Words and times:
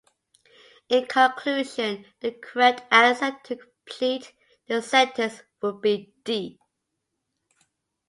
In 0.89 1.05
conclusion, 1.05 2.05
the 2.21 2.31
correct 2.31 2.87
answer 2.91 3.37
to 3.43 3.55
complete 3.57 4.33
the 4.65 4.81
sentence 4.81 5.43
would 5.61 5.79
be 5.79 6.11
"D. 6.23 6.59